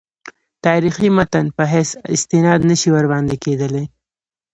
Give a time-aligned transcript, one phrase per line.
[0.65, 3.85] تاریخي متن په حیث استناد نه شي ورباندې کېدلای.